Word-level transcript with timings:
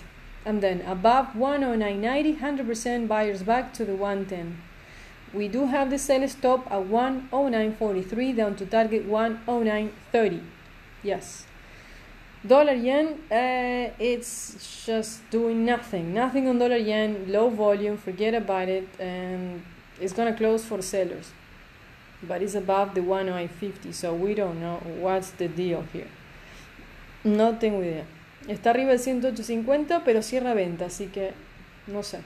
and 0.44 0.60
then 0.60 0.82
above 0.86 1.34
10990 1.34 2.34
100% 2.34 3.06
buyers 3.08 3.42
back 3.42 3.72
to 3.72 3.84
the 3.84 3.96
110 3.96 4.65
we 5.36 5.48
do 5.48 5.66
have 5.66 5.90
the 5.90 5.98
sell 5.98 6.26
stop 6.28 6.66
at 6.70 6.82
109.43 6.82 8.36
down 8.36 8.56
to 8.56 8.66
target 8.66 9.08
109.30 9.08 10.42
yes. 11.06 11.46
Dollar 12.46 12.74
yen 12.74 13.06
uh, 13.30 13.90
it's 13.98 14.84
just 14.86 15.28
doing 15.30 15.64
nothing. 15.64 16.14
Nothing 16.14 16.48
on 16.48 16.58
dollar 16.58 16.76
yen 16.76 17.24
low 17.28 17.48
volume 17.50 17.96
forget 17.96 18.34
about 18.34 18.68
it 18.68 18.88
and 19.00 19.62
it's 20.00 20.12
gonna 20.12 20.34
close 20.34 20.64
for 20.64 20.82
sellers. 20.82 21.32
But 22.22 22.42
it's 22.42 22.54
above 22.54 22.94
the 22.94 23.00
109.50 23.00 23.94
so 23.94 24.14
we 24.14 24.34
don't 24.34 24.60
know 24.60 24.76
what's 25.00 25.30
the 25.30 25.48
deal 25.48 25.84
here. 25.92 26.08
No 27.24 27.54
tengo 27.54 27.80
idea. 27.80 28.04
Está 28.46 28.70
arriba 28.70 28.92
de 28.92 28.98
108.50 28.98 30.02
pero 30.04 30.22
cierra 30.22 30.54
venta 30.54 30.86
así 30.86 31.06
que 31.06 31.32
no 31.88 32.02
sé 32.02 32.20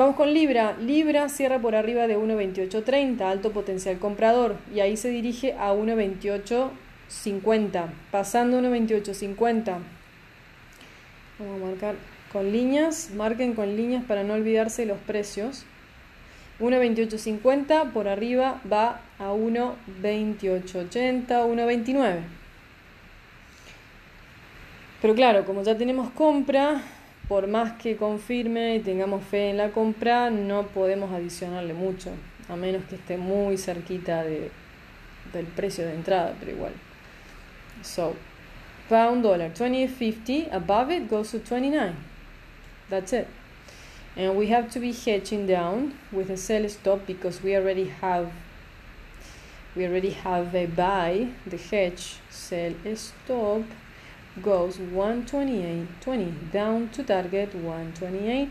Vamos 0.00 0.16
con 0.16 0.32
Libra. 0.32 0.76
Libra 0.80 1.28
cierra 1.28 1.58
por 1.58 1.74
arriba 1.74 2.06
de 2.06 2.16
1.2830, 2.16 3.20
alto 3.20 3.52
potencial 3.52 3.98
comprador, 3.98 4.56
y 4.74 4.80
ahí 4.80 4.96
se 4.96 5.10
dirige 5.10 5.52
a 5.52 5.74
1.2850, 5.74 7.84
pasando 8.10 8.62
1.2850. 8.62 9.76
Vamos 11.38 11.54
a 11.54 11.58
marcar 11.66 11.96
con 12.32 12.50
líneas, 12.50 13.10
marquen 13.14 13.52
con 13.52 13.76
líneas 13.76 14.02
para 14.04 14.24
no 14.24 14.32
olvidarse 14.32 14.86
los 14.86 14.96
precios. 15.00 15.66
1.2850 16.60 17.92
por 17.92 18.08
arriba 18.08 18.62
va 18.72 19.02
a 19.18 19.32
1.2880, 19.32 21.26
1.29. 21.26 22.20
Pero 25.02 25.14
claro, 25.14 25.44
como 25.44 25.62
ya 25.62 25.76
tenemos 25.76 26.08
compra, 26.12 26.84
por 27.30 27.46
más 27.46 27.74
que 27.74 27.96
confirme 27.96 28.74
y 28.74 28.80
tengamos 28.80 29.22
fe 29.22 29.50
en 29.50 29.58
la 29.58 29.70
compra, 29.70 30.30
no 30.30 30.66
podemos 30.66 31.12
adicionarle 31.12 31.74
mucho, 31.74 32.10
a 32.48 32.56
menos 32.56 32.82
que 32.86 32.96
esté 32.96 33.18
muy 33.18 33.56
cerquita 33.56 34.24
de, 34.24 34.50
del 35.32 35.46
precio 35.46 35.86
de 35.86 35.94
entrada, 35.94 36.34
pero 36.40 36.50
igual. 36.50 36.72
So, 37.82 38.16
pound 38.88 39.22
dollar 39.22 39.52
28.50, 39.54 40.52
above 40.52 40.90
it 40.90 41.08
goes 41.08 41.30
to 41.30 41.38
29. 41.38 41.94
That's 42.88 43.12
it. 43.12 43.28
And 44.16 44.36
we 44.36 44.48
have 44.48 44.68
to 44.70 44.80
be 44.80 44.90
hedging 44.90 45.46
down 45.46 45.94
with 46.10 46.30
a 46.30 46.36
sell 46.36 46.68
stop 46.68 47.06
because 47.06 47.44
we 47.44 47.54
already 47.54 47.92
have 48.00 48.32
we 49.76 49.86
already 49.86 50.10
have 50.10 50.52
a 50.52 50.66
buy, 50.66 51.28
the 51.46 51.56
hedge 51.56 52.16
sell 52.28 52.74
stop 52.96 53.62
goes 54.42 54.78
128.20 54.78 56.52
down 56.52 56.88
to 56.88 57.02
target 57.02 57.54
128 57.54 58.50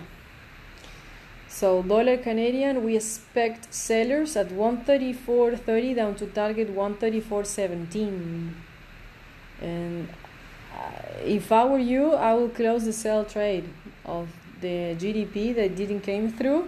So 1.48 1.84
dollar 1.84 2.22
Canadian, 2.22 2.84
we 2.86 2.96
expect 2.96 3.72
sellers 3.74 4.38
at 4.38 4.50
134.30 4.50 5.96
down 5.96 6.16
to 6.16 6.28
target 6.28 6.70
134.17. 6.70 8.54
And 9.62 10.08
if 11.25 11.51
I 11.51 11.66
were 11.66 11.79
you, 11.79 12.13
I 12.13 12.34
would 12.34 12.56
close 12.56 12.85
the 12.85 12.94
sell 12.94 13.25
trade 13.25 13.66
of 14.06 14.28
the 14.62 14.95
GDP 14.97 15.56
that 15.56 15.75
didn't 15.75 16.01
came 16.01 16.31
through. 16.31 16.67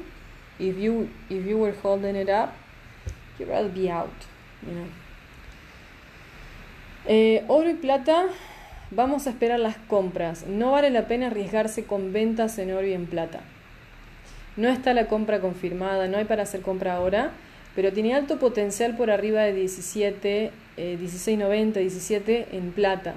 If 0.59 0.77
you 0.77 1.09
if 1.29 1.45
you 1.45 1.57
were 1.57 1.73
holding 1.81 2.15
it 2.15 2.29
up, 2.29 2.53
you'd 3.37 3.49
rather 3.49 3.69
be 3.69 3.89
out. 3.89 4.13
Eh, 7.07 7.43
oro 7.47 7.69
y 7.69 7.73
plata, 7.73 8.27
vamos 8.91 9.25
a 9.25 9.31
esperar 9.31 9.59
las 9.59 9.77
compras. 9.87 10.45
No 10.45 10.71
vale 10.71 10.91
la 10.91 11.07
pena 11.07 11.27
arriesgarse 11.27 11.85
con 11.85 12.13
ventas 12.13 12.59
en 12.59 12.71
oro 12.71 12.85
y 12.85 12.93
en 12.93 13.07
plata. 13.07 13.41
No 14.55 14.69
está 14.69 14.93
la 14.93 15.07
compra 15.07 15.39
confirmada, 15.39 16.07
no 16.07 16.17
hay 16.17 16.25
para 16.25 16.43
hacer 16.43 16.61
compra 16.61 16.95
ahora, 16.95 17.31
pero 17.73 17.91
tiene 17.93 18.13
alto 18.13 18.37
potencial 18.37 18.97
por 18.97 19.09
arriba 19.09 19.41
de 19.43 19.53
17, 19.53 20.51
eh, 20.77 20.97
16.90, 21.01 21.73
17 21.73 22.47
en 22.51 22.71
plata. 22.71 23.15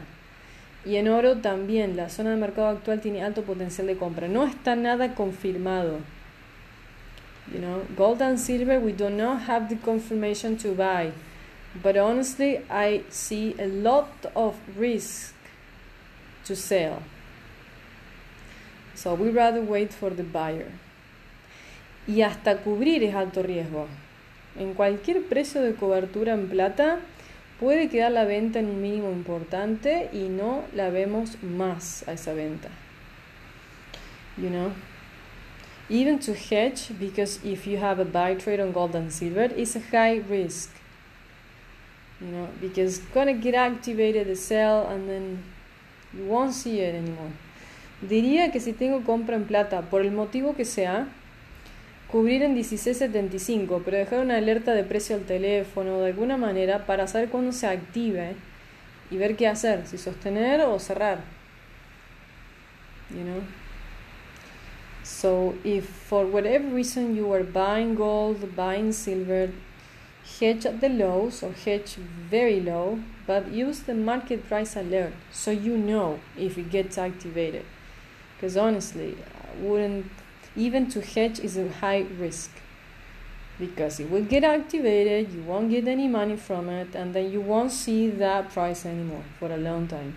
Y 0.84 0.96
en 0.96 1.08
oro 1.08 1.36
también, 1.36 1.96
la 1.96 2.10
zona 2.10 2.30
de 2.30 2.36
mercado 2.36 2.68
actual 2.68 3.00
tiene 3.00 3.22
alto 3.22 3.42
potencial 3.42 3.86
de 3.86 3.96
compra. 3.96 4.28
No 4.28 4.44
está 4.44 4.76
nada 4.76 5.14
confirmado. 5.14 6.00
You 7.52 7.58
know, 7.60 7.82
gold 7.96 8.22
and 8.22 8.38
silver, 8.38 8.78
we 8.78 8.92
do 8.92 9.10
not 9.10 9.48
have 9.48 9.68
the 9.68 9.76
confirmation 9.76 10.56
to 10.58 10.74
buy. 10.74 11.12
But 11.82 11.96
honestly, 11.96 12.60
I 12.70 13.02
see 13.10 13.54
a 13.58 13.66
lot 13.66 14.08
of 14.34 14.54
risk 14.78 15.34
to 16.46 16.54
sell. 16.54 17.02
So 18.94 19.14
we 19.14 19.30
rather 19.30 19.60
wait 19.60 19.92
for 19.92 20.14
the 20.14 20.22
buyer. 20.22 20.70
Y 22.06 22.22
hasta 22.22 22.58
cubrir 22.58 23.02
es 23.02 23.14
alto 23.14 23.42
riesgo. 23.42 23.88
En 24.58 24.74
cualquier 24.74 25.22
precio 25.22 25.62
de 25.62 25.74
cobertura 25.74 26.34
en 26.34 26.48
plata, 26.48 27.00
puede 27.60 27.88
quedar 27.88 28.12
la 28.12 28.24
venta 28.24 28.58
en 28.58 28.66
un 28.66 28.80
mínimo 28.82 29.10
importante 29.10 30.08
y 30.12 30.28
no 30.28 30.64
la 30.74 30.90
vemos 30.90 31.42
más 31.42 32.06
a 32.08 32.12
esa 32.12 32.32
venta. 32.32 32.68
You 34.36 34.48
know? 34.48 34.72
Even 35.88 36.18
to 36.20 36.34
hedge, 36.34 36.90
because 36.98 37.40
if 37.44 37.66
you 37.66 37.78
have 37.78 38.00
a 38.00 38.04
buy 38.04 38.34
trade 38.34 38.60
on 38.60 38.72
gold 38.72 38.94
and 38.94 39.12
silver, 39.12 39.50
it's 39.56 39.76
a 39.76 39.80
high 39.80 40.22
risk. 40.28 40.70
you 42.20 42.28
know, 42.28 42.48
because 42.60 42.98
it's 42.98 43.08
gonna 43.08 43.34
get 43.34 43.54
activated 43.54 44.26
the 44.26 44.36
sell 44.36 44.86
and 44.86 45.08
then 45.08 45.42
you 46.12 46.24
won't 46.24 46.54
see 46.54 46.80
it 46.80 46.94
anymore. 46.94 47.32
Diría 48.02 48.52
que 48.52 48.60
si 48.60 48.72
tengo 48.72 49.02
compra 49.04 49.36
en 49.36 49.44
plata, 49.44 49.82
por 49.82 50.02
el 50.02 50.10
motivo 50.10 50.54
que 50.54 50.64
sea, 50.64 51.08
cubrir 52.10 52.42
en 52.42 52.56
16.75, 52.56 53.82
pero 53.84 53.96
dejar 53.96 54.20
una 54.20 54.36
alerta 54.36 54.72
de 54.72 54.84
precio 54.84 55.16
al 55.16 55.22
teléfono 55.22 56.00
de 56.00 56.08
alguna 56.08 56.36
manera 56.36 56.86
para 56.86 57.06
saber 57.06 57.28
cuándo 57.28 57.52
se 57.52 57.66
active 57.66 58.34
y 59.10 59.16
ver 59.16 59.36
qué 59.36 59.48
hacer, 59.48 59.86
si 59.86 59.98
sostener 59.98 60.60
o 60.62 60.78
cerrar. 60.78 61.20
You 63.10 63.22
know? 63.22 63.42
So 65.02 65.54
if 65.64 65.86
for 65.86 66.24
whatever 66.24 66.66
reason 66.68 67.14
you 67.14 67.30
are 67.32 67.44
buying 67.44 67.94
gold, 67.94 68.56
buying 68.56 68.92
silver, 68.92 69.50
hedge 70.40 70.64
at 70.64 70.80
the 70.80 70.88
lows 70.88 71.42
or 71.42 71.52
hedge 71.52 71.96
very 72.30 72.60
low, 72.60 73.00
but 73.26 73.52
use 73.52 73.80
the 73.80 73.94
market 73.94 74.48
price 74.48 74.76
alert 74.76 75.12
so 75.30 75.50
you 75.50 75.76
know 75.76 76.20
if 76.38 76.56
it 76.56 76.70
gets 76.70 76.96
activated. 76.96 77.64
Because 78.34 78.56
honestly, 78.56 79.16
I 79.34 79.62
wouldn't 79.62 80.10
even 80.56 80.88
to 80.90 81.00
hedge 81.00 81.40
is 81.40 81.56
a 81.56 81.68
high 81.68 82.06
risk 82.18 82.50
because 83.58 84.00
it 84.00 84.10
will 84.10 84.24
get 84.24 84.44
activated, 84.44 85.32
you 85.32 85.42
won't 85.42 85.70
get 85.70 85.86
any 85.86 86.08
money 86.08 86.36
from 86.36 86.68
it, 86.68 86.94
and 86.94 87.14
then 87.14 87.30
you 87.30 87.40
won't 87.40 87.70
see 87.70 88.10
that 88.10 88.50
price 88.50 88.84
anymore 88.84 89.22
for 89.38 89.50
a 89.52 89.56
long 89.56 89.86
time. 89.86 90.16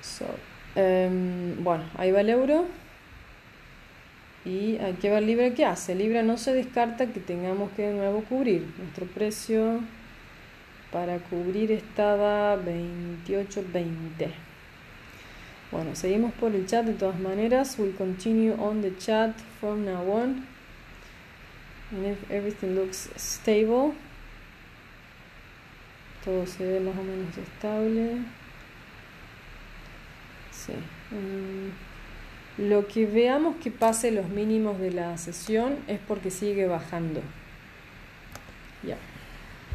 So, 0.00 0.24
um, 0.76 1.62
bueno, 1.62 1.84
ahí 1.96 2.10
va 2.10 2.20
el 2.20 2.30
euro. 2.30 2.66
Y 4.44 4.78
hay 4.78 4.94
que 4.94 5.10
ver 5.10 5.22
Libra 5.22 5.50
qué 5.50 5.66
hace. 5.66 5.94
Libra 5.94 6.22
no 6.22 6.38
se 6.38 6.54
descarta 6.54 7.06
que 7.06 7.20
tengamos 7.20 7.70
que 7.72 7.82
de 7.82 7.94
nuevo 7.94 8.22
cubrir. 8.22 8.66
Nuestro 8.78 9.04
precio 9.06 9.80
para 10.90 11.18
cubrir 11.18 11.72
estaba 11.72 12.56
28.20. 12.56 14.47
Bueno, 15.70 15.94
seguimos 15.94 16.32
por 16.32 16.54
el 16.54 16.66
chat 16.66 16.86
de 16.86 16.94
todas 16.94 17.20
maneras. 17.20 17.76
We'll 17.78 17.94
continue 17.94 18.54
on 18.58 18.80
the 18.80 18.96
chat 18.96 19.36
from 19.60 19.84
now 19.84 20.10
on. 20.10 20.46
And 21.90 22.06
if 22.06 22.30
everything 22.30 22.74
looks 22.74 23.10
stable. 23.16 23.94
Todo 26.24 26.46
se 26.46 26.64
ve 26.64 26.80
más 26.80 26.96
o 26.96 27.02
menos 27.02 27.36
estable. 27.36 28.22
Sí. 30.50 30.72
Um, 31.12 31.70
lo 32.58 32.86
que 32.88 33.06
veamos 33.06 33.56
que 33.56 33.70
pase 33.70 34.10
los 34.10 34.28
mínimos 34.28 34.78
de 34.78 34.90
la 34.90 35.16
sesión 35.16 35.76
es 35.86 36.00
porque 36.00 36.30
sigue 36.30 36.66
bajando. 36.66 37.22
Ya. 38.82 38.96